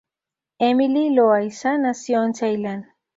Emily 0.59 1.11
Louisa 1.11 1.77
nació 1.77 2.23
en 2.23 2.33
Ceilán. 2.33 2.87